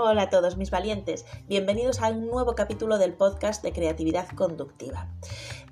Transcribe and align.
Hola 0.00 0.22
a 0.22 0.30
todos 0.30 0.56
mis 0.56 0.70
valientes, 0.70 1.26
bienvenidos 1.48 2.00
a 2.00 2.10
un 2.10 2.28
nuevo 2.28 2.54
capítulo 2.54 2.98
del 2.98 3.14
podcast 3.14 3.64
de 3.64 3.72
creatividad 3.72 4.28
conductiva. 4.28 5.08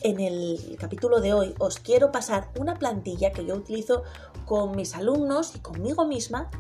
En 0.01 0.19
el 0.19 0.77
capítulo 0.81 1.21
de 1.21 1.33
hoy 1.33 1.55
os 1.61 1.79
quiero 1.79 2.11
pasar 2.11 2.51
una 2.59 2.75
plantilla 2.75 3.31
que 3.31 3.47
yo 3.47 3.55
utilizo 3.55 4.03
con 4.45 4.75
mis 4.75 4.97
alumnos 4.97 5.55
y 5.55 5.61
conmigo 5.61 6.07
misma 6.07 6.51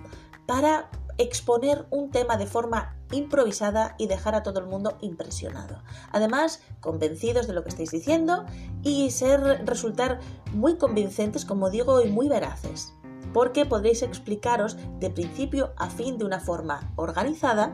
para 0.47 0.89
exponer 1.19 1.87
un 1.91 2.13
tema 2.13 2.37
de 2.37 2.47
forma 2.47 2.95
improvisada 3.11 3.97
y 3.99 4.07
dejar 4.07 4.37
a 4.37 4.45
todo 4.45 4.61
el 4.61 4.67
mundo 4.67 4.97
impresionado. 5.01 5.83
Además, 6.13 6.61
convencidos 6.79 7.49
de 7.49 7.53
lo 7.53 7.65
que 7.65 7.71
estáis 7.71 7.91
diciendo 7.91 8.47
y 8.85 9.11
ser 9.11 9.41
resultar 9.67 10.21
muy 10.53 10.77
convincentes, 10.77 11.45
como 11.45 11.69
digo, 11.69 12.01
y 12.01 12.11
muy 12.11 12.29
veraces 12.29 12.93
porque 13.37 13.67
podréis 13.67 14.01
explicaros 14.03 14.79
de 14.99 15.11
principio 15.11 15.75
a 15.77 15.91
fin 15.91 16.17
de 16.17 16.25
una 16.25 16.41
forma 16.41 16.95
organizada, 16.97 17.69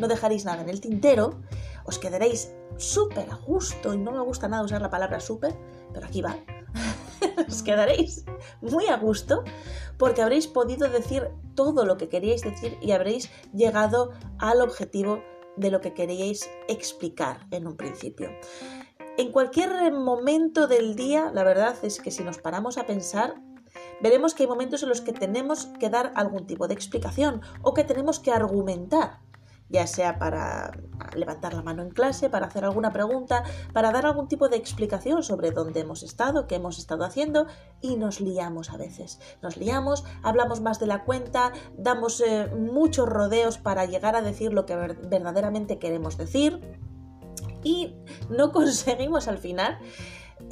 no 0.00 0.08
dejaréis 0.08 0.46
nada 0.46 0.62
en 0.62 0.70
el 0.70 0.80
tintero, 0.80 1.42
os 1.84 1.98
quedaréis 1.98 2.54
súper 2.78 3.28
a 3.30 3.34
gusto, 3.34 3.92
y 3.92 3.98
no 3.98 4.12
me 4.12 4.22
gusta 4.22 4.48
nada 4.48 4.62
usar 4.62 4.80
la 4.80 4.88
palabra 4.88 5.20
súper, 5.20 5.54
pero 5.92 6.06
aquí 6.06 6.22
va, 6.22 6.38
os 7.46 7.62
quedaréis 7.62 8.24
muy 8.62 8.86
a 8.86 8.96
gusto 8.96 9.44
porque 9.98 10.22
habréis 10.22 10.46
podido 10.46 10.88
decir 10.88 11.28
todo 11.54 11.84
lo 11.84 11.98
que 11.98 12.08
queríais 12.08 12.40
decir 12.40 12.78
y 12.80 12.92
habréis 12.92 13.30
llegado 13.52 14.12
al 14.38 14.62
objetivo 14.62 15.22
de 15.58 15.70
lo 15.70 15.82
que 15.82 15.92
queríais 15.92 16.48
explicar 16.66 17.46
en 17.50 17.66
un 17.66 17.76
principio. 17.76 18.30
En 19.18 19.32
cualquier 19.32 19.92
momento 19.92 20.66
del 20.66 20.96
día, 20.96 21.30
la 21.34 21.44
verdad 21.44 21.76
es 21.82 22.00
que 22.00 22.10
si 22.10 22.24
nos 22.24 22.38
paramos 22.38 22.78
a 22.78 22.86
pensar, 22.86 23.34
veremos 24.00 24.34
que 24.34 24.44
hay 24.44 24.48
momentos 24.48 24.82
en 24.82 24.88
los 24.88 25.00
que 25.00 25.12
tenemos 25.12 25.66
que 25.78 25.90
dar 25.90 26.12
algún 26.16 26.46
tipo 26.46 26.68
de 26.68 26.74
explicación 26.74 27.42
o 27.62 27.74
que 27.74 27.84
tenemos 27.84 28.20
que 28.20 28.32
argumentar, 28.32 29.20
ya 29.68 29.86
sea 29.86 30.18
para 30.18 30.72
levantar 31.14 31.54
la 31.54 31.62
mano 31.62 31.82
en 31.82 31.90
clase, 31.90 32.30
para 32.30 32.46
hacer 32.46 32.64
alguna 32.64 32.92
pregunta, 32.92 33.44
para 33.72 33.92
dar 33.92 34.06
algún 34.06 34.28
tipo 34.28 34.48
de 34.48 34.56
explicación 34.56 35.22
sobre 35.22 35.50
dónde 35.50 35.80
hemos 35.80 36.02
estado, 36.02 36.46
qué 36.46 36.56
hemos 36.56 36.78
estado 36.78 37.04
haciendo 37.04 37.46
y 37.80 37.96
nos 37.96 38.20
liamos 38.20 38.70
a 38.70 38.76
veces. 38.76 39.20
Nos 39.42 39.56
liamos, 39.56 40.04
hablamos 40.22 40.60
más 40.60 40.78
de 40.80 40.86
la 40.86 41.04
cuenta, 41.04 41.52
damos 41.76 42.20
eh, 42.20 42.46
muchos 42.56 43.08
rodeos 43.08 43.58
para 43.58 43.84
llegar 43.84 44.16
a 44.16 44.22
decir 44.22 44.52
lo 44.52 44.64
que 44.64 44.76
verdaderamente 44.76 45.78
queremos 45.78 46.16
decir 46.16 46.78
y 47.62 47.94
no 48.30 48.52
conseguimos 48.52 49.28
al 49.28 49.38
final 49.38 49.78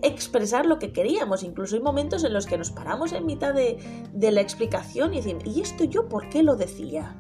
expresar 0.03 0.67
lo 0.67 0.79
que 0.79 0.93
queríamos. 0.93 1.43
Incluso 1.43 1.77
hay 1.77 1.83
momentos 1.83 2.25
en 2.25 2.33
los 2.33 2.47
que 2.47 2.59
nos 2.59 2.71
paramos 2.71 3.13
en 3.13 3.27
mitad 3.27 3.55
de, 3.55 3.79
la 4.15 4.41
explicación 4.41 5.15
y 5.15 5.19
decimos, 5.19 5.45
¿y 5.47 5.61
esto 5.61 5.85
yo 5.85 6.09
por 6.09 6.29
qué 6.29 6.43
lo 6.43 6.57
decía? 6.57 7.19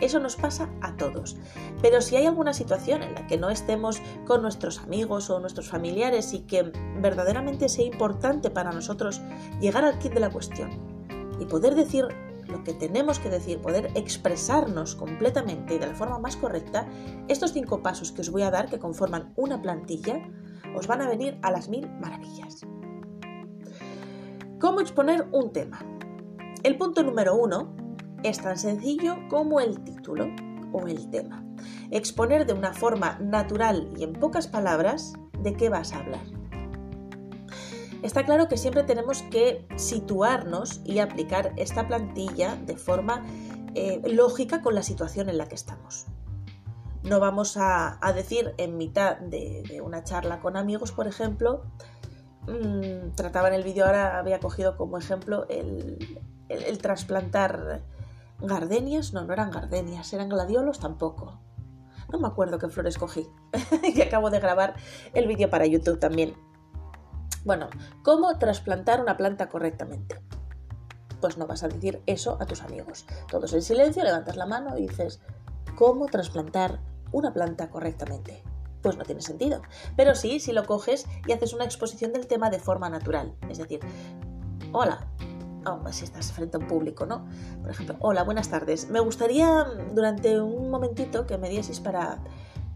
Eso 0.00 0.18
nos 0.18 0.34
pasa 0.34 0.68
a 0.80 0.96
todos. 0.96 1.36
Pero 1.80 2.00
si 2.00 2.16
hay 2.16 2.26
alguna 2.26 2.52
situación 2.52 3.02
en 3.02 3.14
la 3.14 3.26
que 3.26 3.38
no 3.38 3.50
estemos 3.50 4.02
con 4.26 4.42
nuestros 4.42 4.80
amigos 4.80 5.30
o 5.30 5.38
nuestros 5.38 5.68
familiares 5.68 6.32
y 6.32 6.40
que 6.40 6.72
verdaderamente 7.00 7.68
sea 7.68 7.84
importante 7.84 8.50
para 8.50 8.72
nosotros 8.72 9.20
llegar 9.60 9.84
al 9.84 9.98
kit 9.98 10.12
de 10.12 10.20
la 10.20 10.30
cuestión 10.30 10.70
y 11.38 11.44
poder 11.44 11.76
decir 11.76 12.08
lo 12.48 12.64
que 12.64 12.74
tenemos 12.74 13.18
que 13.18 13.30
decir, 13.30 13.60
poder 13.60 13.90
expresarnos 13.94 14.94
completamente 14.94 15.74
y 15.74 15.78
de 15.78 15.86
la 15.86 15.94
forma 15.94 16.18
más 16.18 16.36
correcta, 16.36 16.86
estos 17.28 17.52
cinco 17.52 17.82
pasos 17.82 18.12
que 18.12 18.20
os 18.20 18.30
voy 18.30 18.42
a 18.42 18.50
dar, 18.50 18.68
que 18.68 18.78
conforman 18.78 19.32
una 19.36 19.62
plantilla, 19.62 20.28
os 20.74 20.86
van 20.86 21.02
a 21.02 21.08
venir 21.08 21.38
a 21.42 21.50
las 21.50 21.68
mil 21.68 21.88
maravillas. 22.00 22.66
¿Cómo 24.60 24.80
exponer 24.80 25.26
un 25.32 25.52
tema? 25.52 25.84
El 26.62 26.78
punto 26.78 27.02
número 27.02 27.34
uno 27.34 27.74
es 28.22 28.38
tan 28.40 28.56
sencillo 28.56 29.16
como 29.28 29.60
el 29.60 29.82
título 29.82 30.28
o 30.72 30.86
el 30.86 31.10
tema. 31.10 31.44
Exponer 31.90 32.46
de 32.46 32.52
una 32.52 32.72
forma 32.72 33.18
natural 33.20 33.88
y 33.96 34.04
en 34.04 34.12
pocas 34.12 34.46
palabras 34.46 35.14
de 35.40 35.54
qué 35.54 35.68
vas 35.68 35.92
a 35.92 35.98
hablar. 35.98 36.22
Está 38.02 38.24
claro 38.24 38.48
que 38.48 38.56
siempre 38.56 38.82
tenemos 38.82 39.22
que 39.22 39.66
situarnos 39.76 40.80
y 40.84 40.98
aplicar 40.98 41.52
esta 41.56 41.86
plantilla 41.86 42.56
de 42.56 42.76
forma 42.76 43.24
eh, 43.74 44.02
lógica 44.06 44.60
con 44.60 44.74
la 44.74 44.82
situación 44.82 45.28
en 45.28 45.38
la 45.38 45.46
que 45.46 45.54
estamos. 45.54 46.06
No 47.02 47.18
vamos 47.18 47.56
a, 47.56 47.98
decir 48.14 48.54
en 48.58 48.76
mitad 48.76 49.18
de, 49.18 49.80
una 49.84 50.04
charla 50.04 50.40
con 50.40 50.56
amigos, 50.56 50.92
por 50.92 51.08
ejemplo, 51.08 51.64
mmm, 52.46 53.10
trataba 53.16 53.48
en 53.48 53.54
el 53.54 53.64
vídeo 53.64 53.86
ahora, 53.86 54.18
había 54.18 54.38
cogido 54.38 54.76
como 54.76 54.98
ejemplo 54.98 55.46
el, 55.48 55.98
trasplantar 56.80 57.82
gardenias, 58.40 59.12
no, 59.12 59.24
no 59.24 59.32
eran 59.32 59.50
gardenias, 59.50 60.12
eran 60.12 60.28
gladiolos 60.28 60.78
tampoco. 60.78 61.40
No 62.12 62.20
me 62.20 62.28
acuerdo 62.28 62.58
qué 62.58 62.68
flores 62.68 62.98
cogí. 62.98 63.26
y 63.82 64.00
acabo 64.00 64.30
de 64.30 64.38
grabar 64.38 64.74
el 65.12 65.26
vídeo 65.26 65.50
para 65.50 65.66
YouTube 65.66 65.98
también. 65.98 66.34
Bueno, 67.44 67.68
¿cómo 68.04 68.38
trasplantar 68.38 69.00
una 69.00 69.16
planta 69.16 69.48
correctamente? 69.48 70.20
Pues 71.20 71.36
no 71.36 71.46
vas 71.48 71.64
a 71.64 71.68
decir 71.68 72.00
eso 72.06 72.36
a 72.40 72.46
tus 72.46 72.62
amigos. 72.62 73.06
Todos 73.28 73.52
en 73.54 73.62
silencio, 73.62 74.04
levantas 74.04 74.36
la 74.36 74.46
mano 74.46 74.78
y 74.78 74.82
dices, 74.82 75.20
¿cómo 75.74 76.06
trasplantar 76.06 76.80
una 77.12 77.32
planta 77.32 77.70
correctamente? 77.70 78.42
Pues 78.82 78.96
no 78.96 79.04
tiene 79.04 79.22
sentido. 79.22 79.62
Pero 79.96 80.14
sí, 80.14 80.40
si 80.40 80.52
lo 80.52 80.66
coges 80.66 81.06
y 81.26 81.32
haces 81.32 81.52
una 81.52 81.64
exposición 81.64 82.12
del 82.12 82.26
tema 82.26 82.50
de 82.50 82.58
forma 82.58 82.90
natural. 82.90 83.34
Es 83.48 83.58
decir, 83.58 83.80
hola, 84.72 85.06
oh, 85.66 85.80
si 85.92 86.04
estás 86.04 86.32
frente 86.32 86.56
a 86.56 86.60
un 86.60 86.66
público, 86.66 87.06
¿no? 87.06 87.24
Por 87.60 87.70
ejemplo, 87.70 87.96
hola, 88.00 88.24
buenas 88.24 88.48
tardes. 88.48 88.90
Me 88.90 89.00
gustaría 89.00 89.64
durante 89.92 90.40
un 90.40 90.70
momentito 90.70 91.26
que 91.26 91.38
me 91.38 91.48
dieseis 91.48 91.80
para, 91.80 92.18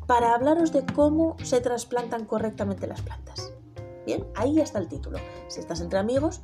para 0.06 0.34
hablaros 0.34 0.72
de 0.72 0.86
cómo 0.86 1.36
se 1.42 1.60
trasplantan 1.60 2.25
correctamente 2.25 2.86
las 2.86 3.02
plantas. 3.02 3.52
Bien, 4.06 4.25
ahí 4.36 4.60
está 4.60 4.78
el 4.78 4.86
título. 4.86 5.19
Si 5.48 5.58
estás 5.58 5.80
entre 5.80 5.98
amigos, 5.98 6.42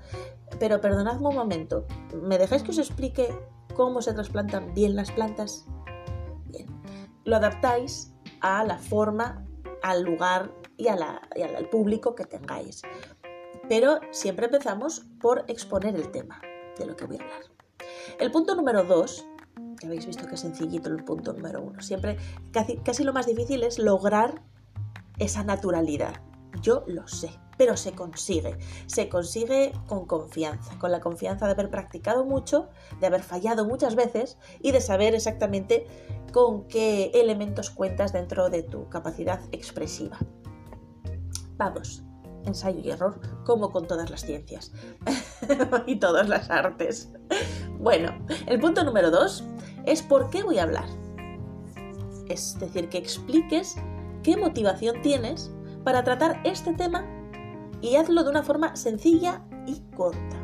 pero 0.58 0.81
perdonadme 0.81 1.28
un 1.28 1.36
momento, 1.36 1.86
¿me 2.20 2.36
dejáis 2.36 2.64
que 2.64 2.72
os 2.72 2.78
explique 2.78 3.32
cómo 3.76 4.02
se 4.02 4.12
trasplantan 4.12 4.75
bien 4.75 4.97
las 4.97 5.12
plantas? 5.12 5.66
Lo 7.25 7.37
adaptáis 7.37 8.12
a 8.41 8.65
la 8.65 8.78
forma, 8.78 9.44
al 9.83 10.03
lugar 10.03 10.53
y, 10.77 10.88
al 10.88 11.69
público 11.71 12.15
que 12.15 12.25
tengáis. 12.25 12.83
Pero 13.69 14.00
siempre 14.10 14.47
empezamos 14.47 15.06
por 15.21 15.44
exponer 15.49 15.94
el 15.94 16.11
tema 16.11 16.41
de 16.78 16.87
lo 16.87 16.97
que 16.97 17.06
voy 17.06 17.19
a 17.19 17.22
hablar. 17.22 17.43
El 18.19 18.31
punto 18.31 18.55
número 18.55 18.84
dos, 18.84 19.27
que 19.78 19.87
habéis 19.87 20.06
visto 20.06 20.27
que 20.27 20.34
es 20.34 20.41
sencillito 20.41 20.88
el 20.88 21.05
punto 21.05 21.32
número 21.32 21.62
uno, 21.62 21.81
siempre 21.81 22.16
casi, 22.53 22.77
casi 22.78 23.05
lo 23.05 23.12
más 23.12 23.27
difícil 23.27 23.62
es 23.62 23.78
lograr 23.78 24.43
esa 25.19 25.44
naturalidad. 25.44 26.21
Yo 26.61 26.84
lo 26.87 27.06
sé 27.09 27.31
pero 27.62 27.77
se 27.77 27.93
consigue. 27.93 28.59
Se 28.87 29.09
consigue 29.09 29.71
con 29.87 30.05
confianza, 30.05 30.77
con 30.81 30.91
la 30.91 30.99
confianza 30.99 31.47
de 31.47 31.53
haber 31.53 31.71
practicado 31.71 32.25
mucho, 32.25 32.71
de 32.99 33.06
haber 33.06 33.23
fallado 33.23 33.65
muchas 33.65 33.95
veces 33.95 34.37
y 34.61 34.73
de 34.73 34.81
saber 34.81 35.15
exactamente 35.15 35.87
con 36.33 36.67
qué 36.67 37.12
elementos 37.15 37.71
cuentas 37.71 38.12
dentro 38.12 38.50
de 38.50 38.65
tu 38.65 38.89
capacidad 38.89 39.41
expresiva. 39.53 40.19
Vamos, 41.56 42.03
ensayo 42.47 42.81
y 42.81 42.91
error, 42.91 43.21
como 43.45 43.71
con 43.71 43.87
todas 43.87 44.11
las 44.11 44.23
ciencias 44.23 44.73
y 45.87 46.00
todas 46.00 46.29
las 46.29 46.50
artes. 46.50 47.12
Bueno, 47.79 48.27
el 48.49 48.59
punto 48.59 48.83
número 48.83 49.12
dos 49.12 49.44
es 49.87 50.03
por 50.03 50.31
qué 50.31 50.43
voy 50.43 50.59
a 50.59 50.65
hablar. 50.65 50.89
Es 52.29 52.59
decir, 52.59 52.89
que 52.89 52.99
expliques 52.99 53.77
qué 54.25 54.37
motivación 54.37 55.00
tienes 55.00 55.53
para 55.84 56.03
tratar 56.03 56.41
este 56.43 56.75
tema 56.75 57.22
y 57.82 57.97
hazlo 57.97 58.22
de 58.22 58.31
una 58.31 58.43
forma 58.43 58.75
sencilla 58.76 59.43
y 59.66 59.81
corta. 59.97 60.37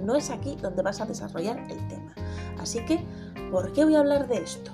No 0.00 0.14
es 0.14 0.30
aquí 0.30 0.56
donde 0.56 0.82
vas 0.82 1.00
a 1.00 1.06
desarrollar 1.06 1.58
el 1.68 1.88
tema. 1.88 2.14
Así 2.58 2.82
que, 2.86 3.04
¿por 3.50 3.72
qué 3.72 3.84
voy 3.84 3.96
a 3.96 4.00
hablar 4.00 4.28
de 4.28 4.38
esto? 4.38 4.70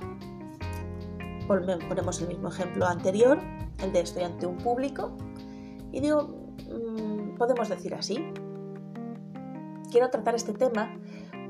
Ponemos 1.49 2.21
el 2.21 2.29
mismo 2.29 2.49
ejemplo 2.49 2.87
anterior, 2.87 3.39
el 3.83 3.93
de 3.93 4.01
estoy 4.01 4.25
ante 4.25 4.47
un 4.47 4.59
público, 4.59 5.17
y 5.91 6.01
digo, 6.01 6.29
mm, 6.69 7.37
podemos 7.37 7.69
decir 7.69 7.95
así, 7.95 8.33
quiero 9.91 10.11
tratar 10.11 10.35
este 10.35 10.53
tema 10.53 10.95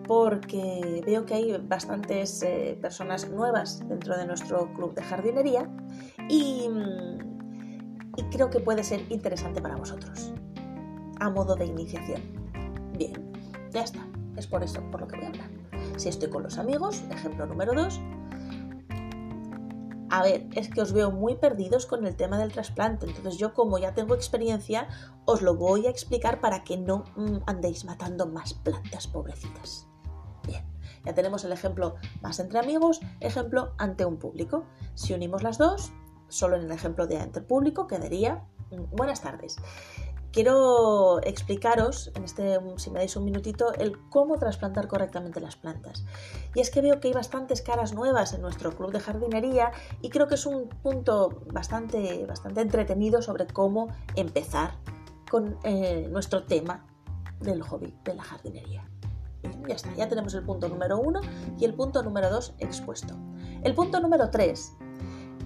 porque 0.06 1.02
veo 1.04 1.26
que 1.26 1.34
hay 1.34 1.56
bastantes 1.58 2.42
eh, 2.42 2.78
personas 2.80 3.28
nuevas 3.28 3.86
dentro 3.88 4.16
de 4.16 4.26
nuestro 4.26 4.72
club 4.74 4.94
de 4.94 5.02
jardinería 5.02 5.68
y 6.28 6.68
mm, 6.68 7.36
y 8.16 8.22
creo 8.24 8.50
que 8.50 8.60
puede 8.60 8.82
ser 8.82 9.02
interesante 9.10 9.60
para 9.60 9.76
vosotros, 9.76 10.32
a 11.20 11.30
modo 11.30 11.56
de 11.56 11.66
iniciación. 11.66 12.22
Bien, 12.96 13.32
ya 13.70 13.82
está, 13.82 14.06
es 14.36 14.46
por 14.46 14.62
eso 14.62 14.80
por 14.90 15.00
lo 15.00 15.08
que 15.08 15.16
voy 15.16 15.26
a 15.26 15.28
hablar. 15.28 15.50
Si 15.96 16.08
estoy 16.08 16.28
con 16.30 16.42
los 16.42 16.58
amigos, 16.58 17.02
ejemplo 17.10 17.46
número 17.46 17.72
2, 17.74 18.00
a 20.10 20.22
ver, 20.22 20.46
es 20.54 20.68
que 20.68 20.80
os 20.80 20.92
veo 20.92 21.10
muy 21.10 21.36
perdidos 21.36 21.86
con 21.86 22.06
el 22.06 22.16
tema 22.16 22.38
del 22.38 22.52
trasplante, 22.52 23.06
entonces 23.06 23.38
yo 23.38 23.54
como 23.54 23.78
ya 23.78 23.94
tengo 23.94 24.14
experiencia, 24.14 24.88
os 25.24 25.42
lo 25.42 25.56
voy 25.56 25.86
a 25.86 25.90
explicar 25.90 26.40
para 26.40 26.64
que 26.64 26.76
no 26.76 27.04
mm, 27.16 27.38
andéis 27.46 27.84
matando 27.84 28.26
más 28.26 28.54
plantas 28.54 29.08
pobrecitas. 29.08 29.88
Bien, 30.46 30.64
Ya 31.04 31.14
tenemos 31.14 31.44
el 31.44 31.52
ejemplo 31.52 31.96
más 32.22 32.38
entre 32.38 32.60
amigos, 32.60 33.00
ejemplo 33.20 33.74
ante 33.78 34.04
un 34.04 34.18
público. 34.18 34.64
Si 34.94 35.12
unimos 35.12 35.42
las 35.42 35.58
dos, 35.58 35.92
solo 36.28 36.56
en 36.56 36.62
el 36.62 36.72
ejemplo 36.72 37.06
de 37.06 37.18
ante 37.18 37.40
público 37.40 37.86
quedaría 37.86 38.44
mm, 38.70 38.94
buenas 38.96 39.22
tardes. 39.22 39.56
Quiero 40.36 41.22
explicaros, 41.22 42.12
en 42.14 42.24
este, 42.24 42.58
si 42.76 42.90
me 42.90 42.98
dais 42.98 43.16
un 43.16 43.24
minutito, 43.24 43.72
el 43.72 43.98
cómo 44.10 44.36
trasplantar 44.36 44.86
correctamente 44.86 45.40
las 45.40 45.56
plantas. 45.56 46.04
Y 46.54 46.60
es 46.60 46.70
que 46.70 46.82
veo 46.82 47.00
que 47.00 47.08
hay 47.08 47.14
bastantes 47.14 47.62
caras 47.62 47.94
nuevas 47.94 48.34
en 48.34 48.42
nuestro 48.42 48.76
club 48.76 48.92
de 48.92 49.00
jardinería 49.00 49.72
y 50.02 50.10
creo 50.10 50.28
que 50.28 50.34
es 50.34 50.44
un 50.44 50.68
punto 50.68 51.40
bastante, 51.50 52.26
bastante 52.26 52.60
entretenido 52.60 53.22
sobre 53.22 53.46
cómo 53.46 53.88
empezar 54.14 54.72
con 55.30 55.56
eh, 55.64 56.06
nuestro 56.12 56.42
tema 56.42 56.84
del 57.40 57.62
hobby 57.62 57.94
de 58.04 58.14
la 58.14 58.22
jardinería. 58.22 58.86
ya 59.66 59.74
está, 59.74 59.94
ya 59.94 60.06
tenemos 60.06 60.34
el 60.34 60.44
punto 60.44 60.68
número 60.68 60.98
uno 60.98 61.22
y 61.58 61.64
el 61.64 61.72
punto 61.72 62.02
número 62.02 62.28
dos 62.28 62.52
expuesto. 62.58 63.14
El 63.62 63.74
punto 63.74 64.00
número 64.00 64.28
tres 64.28 64.74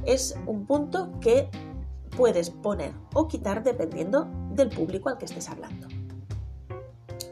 es 0.05 0.37
un 0.47 0.67
punto 0.67 1.13
que 1.21 1.49
puedes 2.17 2.51
poner 2.51 2.93
o 3.15 3.29
quitar 3.29 3.63
dependiendo 3.63 4.29
del 4.51 4.69
público 4.69 5.09
al 5.09 5.19
que 5.19 5.27
estés 5.27 5.49
hablando. 5.49 5.89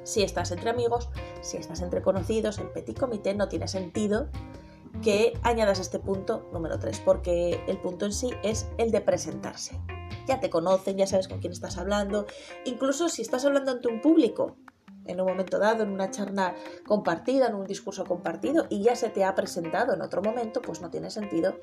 Si 0.04 0.22
estás 0.22 0.50
entre 0.52 0.70
amigos, 0.70 1.10
si 1.42 1.58
estás 1.58 1.82
entre 1.82 2.00
conocidos, 2.00 2.58
en 2.58 2.72
petit 2.72 2.98
comité 2.98 3.34
no 3.34 3.48
tiene 3.48 3.68
sentido 3.68 4.28
que 5.02 5.38
añadas 5.42 5.80
este 5.80 5.98
punto 5.98 6.48
número 6.52 6.78
3, 6.78 7.00
porque 7.00 7.60
el 7.68 7.78
punto 7.78 8.06
en 8.06 8.12
sí 8.12 8.30
es 8.42 8.68
el 8.78 8.90
de 8.90 9.00
presentarse. 9.00 9.78
Ya 10.26 10.40
te 10.40 10.50
conocen, 10.50 10.96
ya 10.96 11.06
sabes 11.06 11.28
con 11.28 11.40
quién 11.40 11.52
estás 11.52 11.78
hablando, 11.78 12.26
incluso 12.64 13.08
si 13.08 13.22
estás 13.22 13.44
hablando 13.44 13.72
ante 13.72 13.88
un 13.88 14.00
público, 14.00 14.56
en 15.04 15.20
un 15.20 15.26
momento 15.26 15.58
dado, 15.58 15.84
en 15.84 15.90
una 15.90 16.10
charla 16.10 16.54
compartida, 16.86 17.46
en 17.46 17.54
un 17.54 17.66
discurso 17.66 18.04
compartido, 18.04 18.66
y 18.68 18.82
ya 18.82 18.96
se 18.96 19.08
te 19.08 19.24
ha 19.24 19.34
presentado 19.34 19.94
en 19.94 20.02
otro 20.02 20.22
momento, 20.22 20.60
pues 20.60 20.80
no 20.80 20.90
tiene 20.90 21.10
sentido 21.10 21.58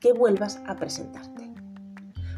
que 0.00 0.12
vuelvas 0.12 0.60
a 0.66 0.76
presentarte. 0.76 1.51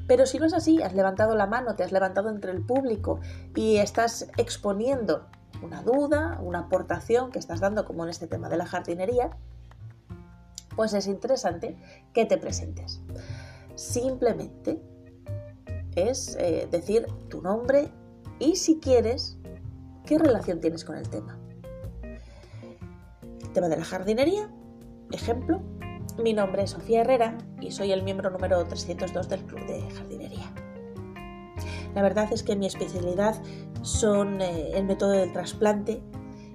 Pero 0.07 0.27
si 0.27 0.39
no 0.39 0.47
es 0.47 0.53
así, 0.53 0.83
has 0.83 0.95
levantado 0.95 1.35
la 1.35 1.47
mano, 1.47 1.77
te 1.77 1.83
has 1.83 1.93
levantado 1.93 2.29
entre 2.29 2.53
el 2.53 2.61
público 2.61 3.21
y 3.55 3.79
estás 3.79 4.29
exponiendo 4.37 5.27
una 5.63 5.83
duda, 5.83 6.39
una 6.43 6.61
aportación 6.61 7.31
que 7.31 7.39
estás 7.39 7.61
dando 7.61 7.85
como 7.85 8.05
en 8.05 8.11
este 8.11 8.27
tema 8.27 8.49
de 8.49 8.57
la 8.57 8.67
jardinería, 8.67 9.31
pues 10.77 10.93
es 10.93 11.07
interesante 11.07 11.77
que 12.13 12.27
te 12.27 12.37
presentes. 12.37 13.01
Simplemente 13.75 14.81
es 15.95 16.37
eh, 16.37 16.69
decir 16.71 17.07
tu 17.29 17.41
nombre 17.41 17.89
y 18.39 18.57
si 18.57 18.79
quieres, 18.79 19.39
qué 20.05 20.19
relación 20.19 20.61
tienes 20.61 20.85
con 20.85 20.97
el 20.97 21.09
tema. 21.09 21.39
tema 23.53 23.69
de 23.69 23.77
la 23.77 23.85
jardinería, 23.85 24.51
ejemplo, 25.13 25.63
mi 26.23 26.33
nombre 26.33 26.63
es 26.63 26.71
Sofía 26.71 27.01
Herrera 27.01 27.37
y 27.61 27.73
soy 27.73 27.93
el 27.93 28.03
miembro 28.03 28.31
número 28.31 28.65
302 28.65 29.29
del 29.29 29.41
Club 29.45 29.67
de 29.67 29.83
Jardinería. 29.91 30.53
La 31.95 32.03
verdad 32.03 32.29
es 32.33 32.43
que 32.43 32.57
mi 32.57 32.67
especialidad 32.67 33.41
son 33.83 34.41
eh, 34.41 34.71
el 34.75 34.85
método 34.85 35.11
del 35.11 35.33
trasplante 35.33 36.03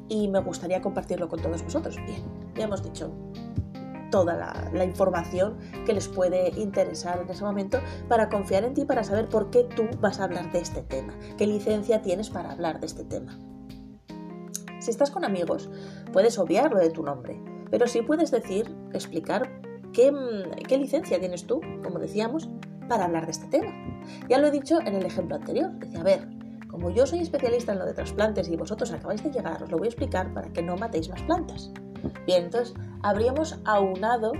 y 0.07 0.27
me 0.27 0.39
gustaría 0.39 0.81
compartirlo 0.81 1.29
con 1.29 1.41
todos 1.41 1.63
vosotros. 1.63 1.95
Bien, 2.05 2.23
ya 2.55 2.65
hemos 2.65 2.83
dicho 2.83 3.11
toda 4.11 4.35
la, 4.73 4.83
información 4.83 5.57
que 5.85 5.93
les 5.93 6.07
puede 6.07 6.49
interesar 6.59 7.21
en 7.21 7.29
ese 7.29 7.43
momento 7.43 7.79
para 8.07 8.29
confiar 8.29 8.63
en 8.63 8.73
ti, 8.73 8.85
para 8.85 9.03
saber 9.03 9.29
por 9.29 9.51
qué 9.51 9.65
tú 9.65 9.87
vas 9.99 10.19
a 10.19 10.23
hablar 10.23 10.51
de 10.51 10.59
este 10.59 10.81
tema, 10.81 11.13
qué 11.37 11.45
licencia 11.45 12.01
tienes 12.01 12.31
para 12.31 12.51
hablar 12.51 12.79
de 12.79 12.87
este 12.87 13.03
tema. 13.03 13.37
Si 14.79 14.89
estás 14.89 15.11
con 15.11 15.25
amigos, 15.25 15.69
puedes 16.11 16.39
obviar 16.39 16.71
lo 16.71 16.79
de 16.79 16.89
tu 16.89 17.03
nombre, 17.03 17.39
pero 17.71 17.87
sí 17.87 18.01
puedes 18.01 18.31
decir, 18.31 18.73
explicar 18.93 19.49
qué, 19.93 20.11
licencia 20.77 21.19
tienes 21.19 21.45
tú, 21.45 21.61
como 21.83 21.99
decíamos, 21.99 22.49
para 22.87 23.05
hablar 23.05 23.25
de 23.25 23.31
este 23.31 23.47
tema. 23.47 23.71
Ya 24.27 24.39
lo 24.39 24.47
he 24.47 24.51
dicho 24.51 24.79
en 24.81 24.95
el 24.95 25.05
ejemplo 25.05 25.35
anterior. 25.35 25.71
Decía, 25.73 26.01
a 26.01 26.03
ver, 26.03 26.27
como 26.69 26.89
yo 26.89 27.05
soy 27.05 27.19
especialista 27.19 27.73
en 27.73 27.79
lo 27.79 27.85
de 27.85 27.93
trasplantes 27.93 28.47
y 28.47 28.55
vosotros 28.55 28.91
acabáis 28.91 29.23
de 29.23 29.31
llegar, 29.31 29.61
os 29.61 29.69
lo 29.69 29.77
voy 29.77 29.87
a 29.87 29.89
explicar 29.89 30.33
para 30.33 30.51
que 30.51 30.61
no 30.61 30.75
matéis 30.77 31.09
más 31.09 31.21
plantas. 31.23 31.71
Bien, 32.25 32.45
entonces 32.45 32.75
habríamos 33.03 33.59
aunado 33.65 34.31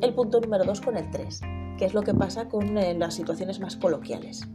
el 0.00 0.14
punto 0.14 0.40
número 0.40 0.64
2 0.64 0.80
con 0.80 0.96
el 0.96 1.10
3, 1.10 1.40
que 1.78 1.84
es 1.84 1.94
lo 1.94 2.02
que 2.02 2.14
pasa 2.14 2.48
con 2.48 2.78
eh, 2.78 2.94
las 2.94 3.14
situaciones 3.14 3.58
más 3.60 3.76
coloquiales. 3.76 4.46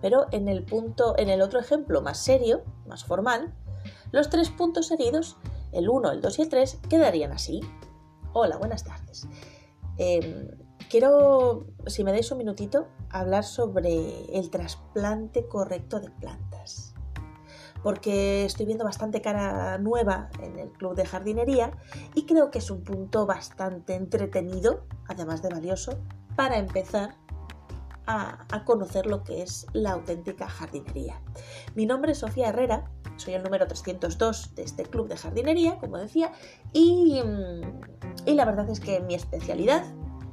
Pero 0.00 0.26
en 0.30 0.48
el 0.48 0.62
punto, 0.62 1.14
en 1.16 1.30
el 1.30 1.40
otro 1.40 1.58
ejemplo 1.58 2.02
más 2.02 2.18
serio, 2.18 2.62
más 2.86 3.04
formal, 3.04 3.52
los 4.12 4.30
tres 4.30 4.50
puntos 4.50 4.86
seguidos 4.86 5.36
el 5.72 5.88
1, 5.88 6.12
el 6.12 6.20
2 6.20 6.38
y 6.38 6.42
el 6.42 6.48
3 6.48 6.78
quedarían 6.88 7.32
así. 7.32 7.60
Hola, 8.32 8.56
buenas 8.56 8.84
tardes. 8.84 9.26
Em, 9.98 10.48
quiero, 10.90 11.66
si 11.86 12.04
me 12.04 12.12
dais 12.12 12.30
un 12.30 12.38
minutito, 12.38 12.88
hablar 13.10 13.44
sobre 13.44 14.26
el 14.38 14.50
trasplante 14.50 15.46
correcto 15.46 16.00
de 16.00 16.10
plantas. 16.10 16.94
Porque 17.82 18.44
estoy 18.44 18.66
viendo 18.66 18.84
bastante 18.84 19.20
cara 19.20 19.78
nueva 19.78 20.30
en 20.42 20.58
el 20.58 20.70
club 20.72 20.94
de 20.94 21.06
jardinería 21.06 21.70
y 22.14 22.26
creo 22.26 22.50
que 22.50 22.58
es 22.58 22.70
un 22.70 22.82
punto 22.82 23.26
bastante 23.26 23.94
entretenido, 23.94 24.86
además 25.06 25.42
de 25.42 25.50
valioso, 25.50 25.98
para 26.34 26.58
empezar 26.58 27.16
a, 28.06 28.46
a, 28.50 28.64
conocer 28.64 29.06
lo 29.06 29.24
que 29.24 29.42
es 29.42 29.66
la 29.72 29.92
auténtica 29.92 30.48
jardinería. 30.48 31.20
Mi 31.74 31.86
nombre 31.86 32.12
es 32.12 32.18
Sofía 32.18 32.48
Herrera 32.48 32.90
soy 33.16 33.34
el 33.34 33.42
número 33.42 33.66
302 33.66 34.54
de 34.54 34.62
este 34.62 34.84
club 34.84 35.08
de 35.08 35.16
jardinería, 35.16 35.78
como 35.78 35.98
decía, 35.98 36.32
y, 36.72 37.20
y 38.24 38.34
la 38.34 38.44
verdad 38.44 38.68
es 38.70 38.80
que 38.80 39.00
mi 39.00 39.14
especialidad, 39.14 39.84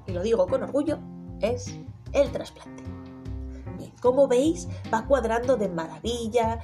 y 0.07 0.11
lo 0.11 0.21
digo 0.21 0.47
con 0.47 0.63
orgullo, 0.63 0.99
es 1.41 1.75
el 2.13 2.31
trasplante. 2.31 2.83
como 4.01 4.27
veis, 4.27 4.67
va 4.93 5.05
cuadrando 5.05 5.55
de 5.55 5.69
maravilla. 5.69 6.59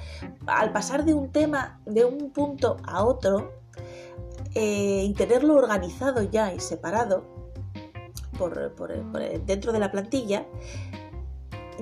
Al 0.46 0.72
pasar 0.72 1.04
de 1.04 1.14
un 1.14 1.30
tema, 1.30 1.80
de 1.86 2.04
un 2.04 2.30
punto 2.30 2.76
a 2.84 3.02
otro, 3.04 3.52
eh, 4.54 5.04
y 5.06 5.14
tenerlo 5.14 5.54
organizado 5.54 6.22
ya 6.22 6.52
y 6.52 6.60
separado 6.60 7.24
por, 8.36 9.44
dentro 9.44 9.72
de 9.72 9.78
la 9.78 9.90
plantilla, 9.90 10.46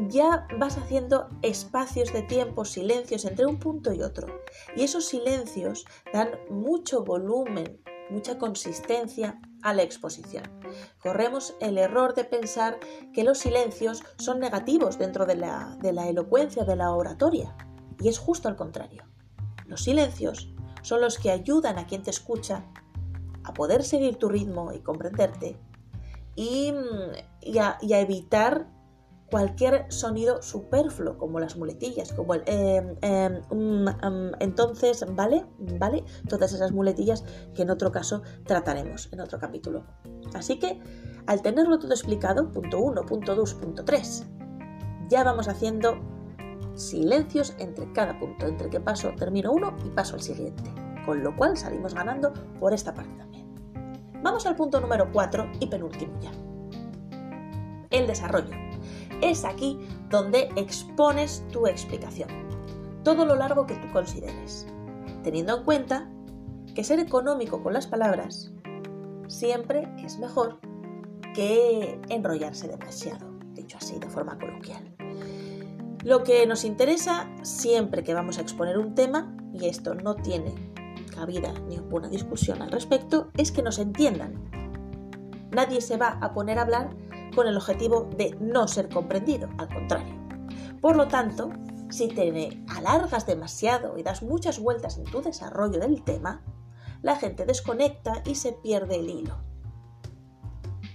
ya 0.09 0.47
vas 0.59 0.79
haciendo 0.79 1.29
espacios 1.43 2.13
de 2.13 2.23
tiempo, 2.23 2.65
silencios 2.65 3.25
entre 3.25 3.47
un 3.47 3.59
punto 3.59 3.93
y 3.93 4.03
otro. 4.03 4.43
Y 4.77 4.83
esos 4.83 5.07
silencios 5.07 5.85
dan 6.13 6.31
mucho 6.51 7.05
volumen, 7.05 7.81
mucha 8.11 8.39
consistencia 8.39 9.41
a 9.63 9.75
la 9.75 9.83
exposición. 9.83 10.45
Corremos 11.03 11.55
el 11.61 11.79
error 11.79 12.15
de 12.15 12.25
pensar 12.25 12.79
que 13.13 13.25
los 13.25 13.39
silencios 13.39 14.05
son 14.19 14.39
negativos 14.39 14.99
dentro 14.99 15.27
de 15.27 15.37
la, 15.37 15.77
de 15.81 15.93
la 15.93 16.09
elocuencia, 16.09 16.65
de 16.65 16.77
la 16.77 16.93
oratoria. 16.93 17.57
Y 18.01 18.09
es 18.09 18.19
justo 18.19 18.49
al 18.49 18.57
contrario. 18.57 19.05
Los 19.67 19.83
silencios 19.83 20.55
son 20.83 21.01
los 21.01 21.19
que 21.19 21.31
ayudan 21.31 21.79
a 21.79 21.87
quien 21.87 22.03
te 22.03 22.11
escucha 22.11 22.65
a 23.45 23.53
poder 23.53 23.83
seguir 23.83 24.17
tu 24.17 24.29
ritmo 24.29 24.73
y 24.73 24.81
comprenderte 24.81 25.59
y, 26.37 26.73
y, 27.41 27.59
a, 27.59 27.79
y 27.81 27.95
a 27.95 28.01
evitar 28.01 28.69
cualquier 29.31 29.91
sonido 29.93 30.41
superfluo, 30.43 31.19
como 31.19 31.41
las 31.41 31.57
muletillas, 31.57 32.13
como 32.13 32.35
el 32.35 32.43
em, 32.47 33.45
entonces, 34.41 35.05
¿vale? 35.11 35.45
¿Vale? 35.59 36.05
Todas 36.29 36.53
esas 36.53 36.73
muletillas 36.73 37.25
que 37.55 37.63
en 37.63 37.71
otro 37.71 37.93
caso 37.93 38.23
trataremos 38.47 39.13
en 39.13 39.21
otro 39.21 39.39
capítulo. 39.39 39.85
Así 40.35 40.59
que, 40.59 40.81
al 41.27 41.43
tenerlo 41.43 41.79
todo 41.79 41.93
explicado, 41.93 42.51
punto 42.51 42.81
1, 42.81 43.03
punto 43.03 43.35
2, 43.35 43.55
punto 43.55 43.85
3, 43.85 44.27
ya 45.09 45.25
vamos 45.25 45.49
haciendo 45.49 45.99
silencios 46.75 47.55
entre 47.59 47.93
cada 47.93 48.19
punto, 48.19 48.47
entre 48.47 48.71
que 48.71 48.81
paso, 48.81 49.13
termino 49.17 49.53
uno 49.53 49.77
y 49.85 49.91
paso 49.91 50.15
al 50.15 50.23
siguiente, 50.23 50.63
con 51.05 51.23
lo 51.23 51.37
cual 51.37 51.57
salimos 51.57 51.95
ganando 51.95 52.33
por 52.61 52.73
esta 52.73 52.95
parte 52.95 53.15
también. 53.17 53.47
Vamos 54.23 54.47
al 54.47 54.57
punto 54.57 54.81
número 54.81 55.11
4 55.13 55.53
y 55.61 55.67
penúltimo 55.67 56.19
ya. 56.21 56.31
El 57.91 58.07
desarrollo 58.07 58.68
es 59.21 59.45
aquí 59.45 59.79
donde 60.11 60.49
expones 60.57 61.45
tu 61.53 61.67
explicación, 61.67 62.29
todo 63.05 63.25
lo 63.25 63.37
largo 63.37 63.67
que 63.67 63.77
tú 63.77 63.91
consideres, 63.93 64.67
teniendo 65.23 65.59
en 65.59 65.65
cuenta 65.65 66.11
que 66.75 66.85
ser 66.85 67.01
económico 67.01 67.63
con 67.63 67.73
las 67.73 67.87
palabras 67.87 68.53
siempre 69.29 69.89
es 70.05 70.19
mejor 70.19 70.59
que 71.35 72.01
enrollarse 72.09 72.69
demasiado, 72.69 73.27
dicho 73.55 73.79
así 73.79 73.99
de 73.99 74.09
forma 74.09 74.39
coloquial. 74.39 74.95
Lo 76.05 76.23
que 76.23 76.47
nos 76.47 76.65
interesa 76.65 77.29
siempre 77.43 78.03
que 78.03 78.15
vamos 78.15 78.39
a 78.39 78.43
exponer 78.43 78.79
un 78.79 78.95
tema, 78.95 79.37
y 79.53 79.67
esto 79.67 79.95
no 79.95 80.15
tiene 80.15 80.55
cabida 81.15 81.53
ni 81.69 81.77
ninguna 81.77 82.09
discusión 82.09 82.63
al 82.63 82.71
respecto, 82.71 83.31
es 83.37 83.51
que 83.51 83.63
nos 83.63 83.79
entiendan. 83.79 84.51
Nadie 85.51 85.81
se 85.81 85.97
va 85.97 86.19
a 86.21 86.33
poner 86.33 86.59
a 86.59 86.63
hablar 86.63 86.91
con 87.35 87.47
el 87.47 87.57
objetivo 87.57 88.09
de 88.17 88.37
no 88.41 88.69
ser 88.69 88.89
comprendido, 88.89 89.49
al 89.59 89.69
contrario. 89.69 90.15
Por 90.81 90.97
lo 90.97 91.09
tanto, 91.09 91.51
si 91.91 92.09
te 92.09 92.63
alargas 92.69 93.27
demasiado 93.27 93.99
y 93.99 94.03
das 94.03 94.23
muchas 94.23 94.59
vueltas 94.59 94.99
en 94.99 95.05
tu 95.05 95.23
desarrollo 95.23 95.79
del 95.79 96.03
tema, 96.05 96.43
la 97.03 97.17
gente 97.17 97.47
desconecta 97.47 98.23
y 98.25 98.35
se 98.35 98.53
pierde 98.53 98.97
el 98.97 99.09
hilo. 99.09 99.37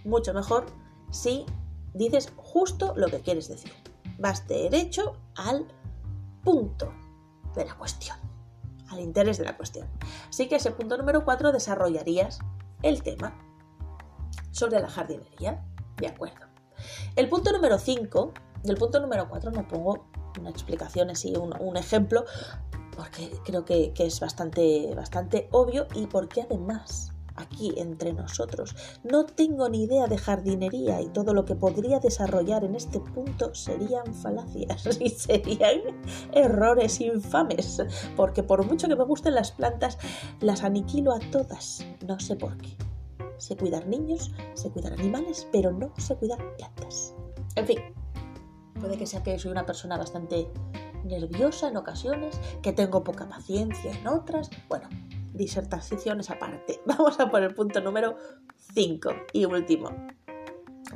Mucho 0.03 0.33
mejor 0.33 0.65
si 1.11 1.45
dices 1.93 2.31
justo 2.35 2.93
lo 2.95 3.07
que 3.07 3.21
quieres 3.21 3.47
decir. 3.47 3.71
Vas 4.19 4.47
derecho 4.47 5.17
al 5.35 5.67
punto 6.43 6.93
de 7.55 7.65
la 7.65 7.75
cuestión, 7.75 8.17
al 8.89 8.99
interés 8.99 9.37
de 9.37 9.45
la 9.45 9.57
cuestión. 9.57 9.87
Así 10.29 10.47
que 10.47 10.55
ese 10.55 10.71
punto 10.71 10.97
número 10.97 11.23
4 11.23 11.51
desarrollarías 11.51 12.39
el 12.81 13.01
tema 13.01 13.33
sobre 14.51 14.79
la 14.79 14.89
jardinería. 14.89 15.65
De 16.03 16.09
acuerdo. 16.09 16.47
El 17.15 17.29
punto 17.29 17.53
número 17.53 17.79
5, 17.79 18.33
del 18.63 18.75
punto 18.75 18.99
número 18.99 19.29
4 19.29 19.51
no 19.51 19.65
pongo 19.65 20.05
una 20.37 20.49
explicación 20.49 21.09
así, 21.09 21.33
un, 21.37 21.77
ejemplo, 21.77 22.25
porque 22.93 23.31
creo 23.45 23.63
que, 23.63 23.93
que, 23.93 24.05
es 24.07 24.19
bastante, 24.19 24.93
bastante 24.95 25.47
obvio 25.51 25.87
y 25.95 26.07
porque 26.07 26.41
además 26.41 27.13
aquí 27.35 27.73
entre 27.77 28.11
nosotros 28.11 28.75
no 29.05 29.25
tengo 29.25 29.69
ni 29.69 29.83
idea 29.83 30.07
de 30.07 30.17
jardinería 30.17 30.99
y 30.99 31.07
todo 31.07 31.33
lo 31.33 31.45
que 31.45 31.55
podría 31.55 32.01
desarrollar 32.01 32.65
en 32.65 32.75
este 32.75 32.99
punto 32.99 33.55
serían 33.55 34.13
falacias 34.13 34.85
y 34.99 35.07
serían 35.07 35.79
errores 36.33 36.99
infames, 36.99 37.81
porque 38.17 38.43
por 38.43 38.65
mucho 38.65 38.89
que 38.89 38.97
me 38.97 39.05
gusten 39.05 39.35
las 39.35 39.53
plantas, 39.53 39.97
las 40.41 40.65
aniquilo 40.65 41.13
a 41.13 41.19
todas, 41.31 41.85
no 42.05 42.19
sé 42.19 42.35
por 42.35 42.57
qué. 42.57 42.75
Sé 43.43 43.57
cuidar 43.57 43.85
niños, 43.87 44.31
sé 44.53 44.71
cuidar 44.71 44.93
animales, 44.93 45.49
pero 45.51 45.73
no 45.73 45.93
sé 45.97 46.15
cuidar 46.15 46.39
plantas. 46.55 47.13
En 47.57 47.67
fin, 47.67 47.77
puede 48.79 48.97
que 48.97 49.05
sea 49.05 49.21
que 49.21 49.37
soy 49.37 49.51
una 49.51 49.65
persona 49.65 49.97
bastante 49.97 50.47
nerviosa 51.03 51.67
en 51.67 51.75
ocasiones, 51.75 52.39
que 52.61 52.71
tengo 52.71 53.03
poca 53.03 53.27
paciencia 53.27 53.91
en 53.91 54.07
otras. 54.07 54.49
Bueno, 54.69 54.87
disertaciones 55.33 56.29
aparte. 56.29 56.79
Vamos 56.85 57.19
a 57.19 57.29
por 57.29 57.43
el 57.43 57.53
punto 57.53 57.81
número 57.81 58.15
5 58.75 59.09
y 59.33 59.43
último. 59.43 59.89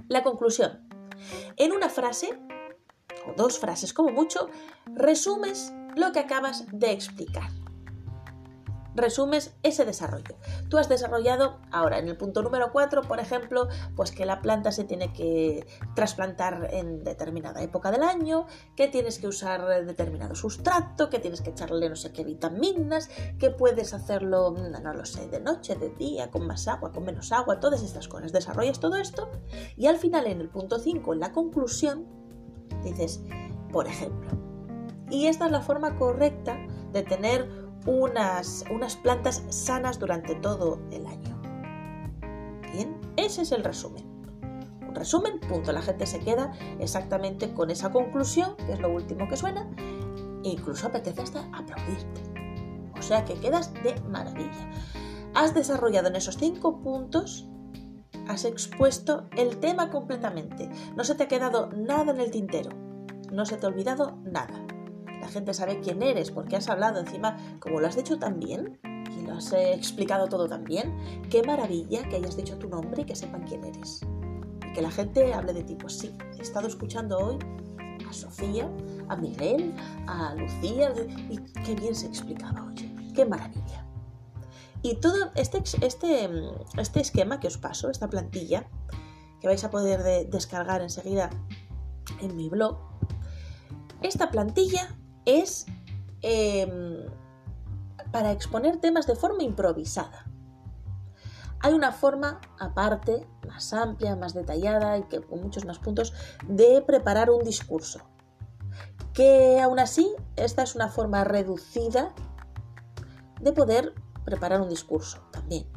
La 0.07 0.23
conclusión. 0.23 0.87
En 1.57 1.73
una 1.73 1.89
frase, 1.89 2.39
o 3.27 3.33
dos 3.35 3.59
frases 3.59 3.91
como 3.91 4.11
mucho, 4.11 4.47
resumes 4.85 5.73
lo 5.97 6.13
que 6.13 6.19
acabas 6.19 6.65
de 6.71 6.93
explicar 6.93 7.56
resumes 8.97 9.55
ese 9.63 9.85
desarrollo. 9.85 10.35
Tú 10.69 10.77
has 10.77 10.89
desarrollado 10.89 11.59
ahora 11.71 11.99
en 11.99 12.09
el 12.09 12.17
punto 12.17 12.41
número 12.41 12.71
4, 12.71 13.03
por 13.03 13.19
ejemplo, 13.19 13.69
pues 13.95 14.11
que 14.11 14.25
la 14.25 14.41
planta 14.41 14.71
se 14.71 14.83
tiene 14.83 15.13
que 15.13 15.65
trasplantar 15.95 16.69
en 16.71 17.03
determinada 17.03 17.61
época 17.61 17.91
del 17.91 18.03
año, 18.03 18.47
que 18.75 18.87
tienes 18.87 19.19
que 19.19 19.27
usar 19.27 19.85
determinado 19.85 20.35
sustrato, 20.35 21.09
que 21.09 21.19
tienes 21.19 21.41
que 21.41 21.51
echarle 21.51 21.87
no 21.89 21.95
sé 21.95 22.11
qué 22.11 22.23
vitaminas, 22.23 23.09
que 23.39 23.51
puedes 23.51 23.93
hacerlo, 23.93 24.51
no 24.51 24.93
lo 24.93 25.05
sé, 25.05 25.27
de 25.27 25.39
noche, 25.39 25.75
de 25.75 25.89
día, 25.89 26.31
con 26.31 26.45
más 26.47 26.67
agua, 26.67 26.91
con 26.91 27.05
menos 27.05 27.31
agua, 27.31 27.59
todas 27.59 27.83
estas 27.83 28.07
cosas. 28.07 28.31
Desarrollas 28.31 28.79
todo 28.79 28.95
esto 28.95 29.29
y 29.77 29.85
al 29.85 29.97
final 29.97 30.27
en 30.27 30.41
el 30.41 30.49
punto 30.49 30.79
5, 30.79 31.13
en 31.13 31.19
la 31.19 31.31
conclusión, 31.31 32.07
dices, 32.83 33.21
por 33.71 33.87
ejemplo. 33.87 34.29
Y 35.09 35.27
esta 35.27 35.45
es 35.45 35.51
la 35.51 35.61
forma 35.61 35.95
correcta 35.95 36.57
de 36.91 37.03
tener 37.03 37.66
unas, 37.87 38.65
unas 38.69 38.95
plantas 38.97 39.43
sanas 39.49 39.97
durante 39.97 40.35
todo 40.35 40.79
el 40.91 41.07
año. 41.07 41.41
Bien, 42.73 42.99
ese 43.15 43.41
es 43.41 43.51
el 43.51 43.63
resumen. 43.63 44.05
Un 44.87 44.93
resumen, 44.93 45.39
punto. 45.39 45.71
La 45.71 45.81
gente 45.81 46.05
se 46.05 46.19
queda 46.19 46.51
exactamente 46.79 47.53
con 47.53 47.71
esa 47.71 47.91
conclusión, 47.91 48.55
que 48.57 48.73
es 48.73 48.79
lo 48.79 48.93
último 48.93 49.27
que 49.27 49.37
suena, 49.37 49.67
e 50.43 50.49
incluso 50.49 50.87
apetece 50.87 51.21
hasta 51.21 51.39
aplaudirte. 51.53 52.21
O 52.97 53.01
sea 53.01 53.25
que 53.25 53.35
quedas 53.35 53.73
de 53.73 53.99
maravilla. 54.01 54.69
Has 55.33 55.53
desarrollado 55.53 56.09
en 56.09 56.17
esos 56.17 56.37
cinco 56.37 56.81
puntos, 56.81 57.47
has 58.27 58.43
expuesto 58.43 59.27
el 59.37 59.59
tema 59.59 59.89
completamente. 59.89 60.69
No 60.95 61.03
se 61.03 61.15
te 61.15 61.23
ha 61.23 61.27
quedado 61.27 61.69
nada 61.71 62.11
en 62.11 62.19
el 62.19 62.31
tintero. 62.31 62.71
No 63.31 63.45
se 63.45 63.57
te 63.57 63.65
ha 63.65 63.69
olvidado 63.69 64.17
nada 64.23 64.65
la 65.19 65.27
gente 65.27 65.53
sabe 65.53 65.79
quién 65.79 66.01
eres, 66.03 66.31
porque 66.31 66.55
has 66.55 66.69
hablado 66.69 66.99
encima, 66.99 67.37
como 67.59 67.79
lo 67.79 67.87
has 67.87 67.95
dicho 67.95 68.17
también, 68.17 68.79
y 68.83 69.25
lo 69.25 69.35
has 69.35 69.51
eh, 69.53 69.73
explicado 69.73 70.27
todo 70.27 70.47
también, 70.47 70.95
qué 71.29 71.43
maravilla 71.43 72.07
que 72.07 72.17
hayas 72.17 72.37
dicho 72.37 72.57
tu 72.57 72.69
nombre 72.69 73.01
y 73.01 73.05
que 73.05 73.15
sepan 73.15 73.43
quién 73.43 73.63
eres. 73.63 74.01
Y 74.67 74.73
que 74.73 74.81
la 74.81 74.91
gente 74.91 75.33
hable 75.33 75.53
de 75.53 75.63
ti, 75.63 75.75
pues 75.75 75.97
sí, 75.97 76.15
he 76.37 76.41
estado 76.41 76.67
escuchando 76.67 77.17
hoy 77.17 77.37
a 78.07 78.13
Sofía, 78.13 78.69
a 79.09 79.15
Miguel, 79.15 79.73
a 80.07 80.35
Lucía, 80.35 80.93
y 81.29 81.37
qué 81.63 81.75
bien 81.75 81.95
se 81.95 82.07
explicaba, 82.07 82.63
oye, 82.63 82.93
qué 83.13 83.25
maravilla. 83.25 83.85
Y 84.83 84.95
todo 84.95 85.31
este, 85.35 85.63
este, 85.81 86.29
este 86.77 86.99
esquema 86.99 87.39
que 87.39 87.47
os 87.47 87.57
paso, 87.57 87.89
esta 87.89 88.09
plantilla, 88.09 88.69
que 89.41 89.47
vais 89.47 89.63
a 89.63 89.71
poder 89.71 90.29
descargar 90.29 90.81
enseguida 90.81 91.29
en 92.21 92.35
mi 92.35 92.49
blog, 92.49 92.77
esta 94.01 94.29
plantilla 94.29 94.95
es 95.27 95.65
em, 96.21 97.05
para 98.11 98.31
exponer 98.31 98.77
temas 98.77 99.05
de 99.05 99.15
forma 99.15 99.43
improvisada. 99.43 100.25
Hay 101.59 101.73
una 101.73 101.91
forma 101.91 102.39
aparte, 102.59 103.27
más 103.47 103.73
amplia, 103.73 104.15
más 104.15 104.33
detallada 104.33 104.97
y 104.97 105.03
que 105.03 105.21
con 105.21 105.41
muchos 105.41 105.65
más 105.65 105.79
puntos, 105.79 106.13
de 106.47 106.81
preparar 106.81 107.29
un 107.29 107.43
discurso. 107.43 107.99
Que 109.13 109.59
aún 109.59 109.79
así, 109.79 110.15
esta 110.35 110.63
es 110.63 110.75
una 110.75 110.89
forma 110.89 111.23
reducida 111.23 112.13
de 113.41 113.51
poder 113.51 113.93
preparar 114.23 114.61
un 114.61 114.69
discurso 114.69 115.19
también. 115.31 115.67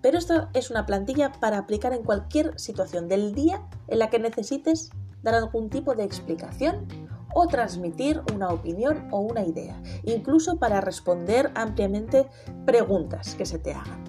Pero 0.00 0.16
esto 0.16 0.48
es 0.54 0.70
una 0.70 0.86
plantilla 0.86 1.32
para 1.32 1.58
aplicar 1.58 1.92
en 1.92 2.04
cualquier 2.04 2.58
situación 2.58 3.08
del 3.08 3.34
día 3.34 3.68
en 3.88 3.98
la 3.98 4.08
que 4.10 4.20
necesites 4.20 4.90
dar 5.22 5.34
algún 5.34 5.68
tipo 5.68 5.94
de 5.94 6.04
explicación 6.04 7.07
o 7.34 7.46
transmitir 7.46 8.22
una 8.34 8.48
opinión 8.48 9.08
o 9.10 9.20
una 9.20 9.44
idea, 9.44 9.80
incluso 10.04 10.58
para 10.58 10.80
responder 10.80 11.50
ampliamente 11.54 12.26
preguntas 12.64 13.34
que 13.34 13.46
se 13.46 13.58
te 13.58 13.74
hagan. 13.74 14.04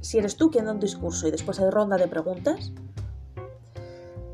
Si 0.00 0.18
eres 0.18 0.36
tú 0.36 0.50
quien 0.50 0.64
da 0.64 0.72
un 0.72 0.80
discurso 0.80 1.28
y 1.28 1.30
después 1.30 1.60
hay 1.60 1.70
ronda 1.70 1.96
de 1.96 2.08
preguntas, 2.08 2.72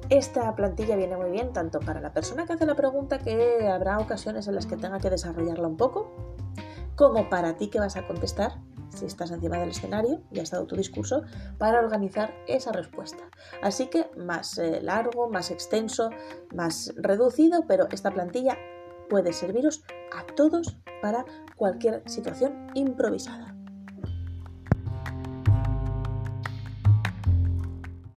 esta 0.09 0.54
plantilla 0.54 0.97
viene 0.97 1.16
muy 1.16 1.30
bien 1.30 1.52
tanto 1.52 1.80
para 1.80 2.00
la 2.00 2.14
persona 2.14 2.47
que 2.47 2.54
hace 2.54 2.64
la 2.64 2.75
pregunta, 2.75 3.18
que 3.18 3.68
habrá 3.68 3.99
ocasiones 3.99 4.49
en 4.49 4.54
las 4.54 4.66
que 4.66 4.76
tenga 4.76 5.00
que 5.00 5.11
desarrollarla 5.11 5.68
un 5.68 5.76
poco, 5.76 6.11
como 6.97 7.28
para 7.28 7.57
ti 7.57 7.68
que 7.68 7.78
vas 7.78 7.97
a 7.97 8.07
contestar, 8.07 8.59
si 8.99 9.07
estás 9.07 9.31
encima 9.31 9.59
del 9.59 9.71
escenario 9.71 10.23
y 10.31 10.40
has 10.40 10.50
dado 10.50 10.67
tu 10.67 10.76
discurso, 10.76 11.23
para 11.59 11.81
organizar 11.81 12.35
esa 12.47 12.73
respuesta. 12.73 13.25
Así 13.62 13.87
que 13.87 14.11
más 14.17 14.59
eh, 14.59 14.81
largo, 14.83 15.28
más 15.28 15.50
extenso, 15.50 16.11
más 16.55 16.93
reducido, 16.97 17.64
pero 17.67 17.88
esta 17.90 18.11
plantilla 18.11 18.59
puede 19.09 19.33
serviros 19.33 19.85
a 20.12 20.25
todos 20.35 20.76
para 21.00 21.25
cualquier 21.57 22.02
situación 22.07 22.69
improvisada. 22.75 23.58